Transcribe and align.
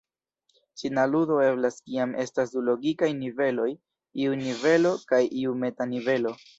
Sinaludo 0.81 1.37
eblas 1.49 1.77
kiam 1.83 2.17
estas 2.25 2.55
du 2.55 2.65
logikaj 2.71 3.13
niveloj, 3.21 3.69
iu 4.27 4.43
nivelo 4.45 4.99
kaj 5.13 5.25
iu 5.45 5.59
meta-nivelo. 5.65 6.39